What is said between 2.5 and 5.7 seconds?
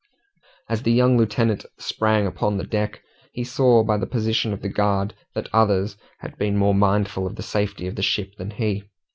the deck, he saw by the position of the guard that